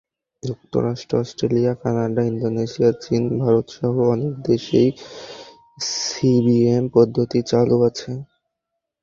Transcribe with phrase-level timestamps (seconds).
[0.43, 4.89] যুক্তরাষ্ট্র, Australia, Canada, Indonesia, চীন, ভারতসহ অনেক দেশেই
[5.91, 8.11] সিবিএম পদ্ধতি চালু আছে।